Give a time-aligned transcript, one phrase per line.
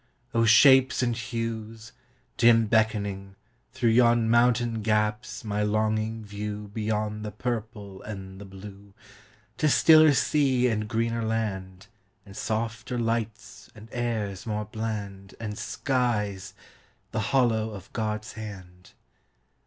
[0.33, 1.91] O shapes and hues,
[2.35, 3.35] dim beckoning,
[3.75, 8.95] throughYon mountain gaps, my longing viewBeyond the purple and the blue,
[9.59, 11.85] To stiller sea and greener land,
[12.25, 16.55] And softer lights and airs more bland, And skies,—the
[17.19, 18.93] hollow of God's hand!